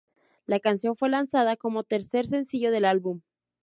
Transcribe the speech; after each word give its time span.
La 0.47 0.59
canción 0.59 0.95
fue 0.95 1.11
lanzada 1.11 1.55
como 1.55 1.83
tercer 1.83 2.25
sencillo 2.25 2.71
del 2.71 2.85
álbum. 2.85 3.21